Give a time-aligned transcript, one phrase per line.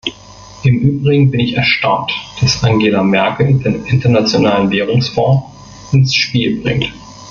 [0.63, 2.11] Im Übrigen bin ich erstaunt,
[2.41, 5.43] dass Angela Merkel den Internationalen Währungsfonds
[5.91, 6.91] ins Spiel bringt.